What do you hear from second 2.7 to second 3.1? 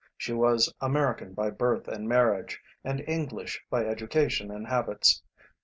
and